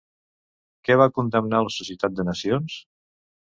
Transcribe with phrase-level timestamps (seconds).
[0.87, 2.81] Què va condemnar la Societat de Nacions?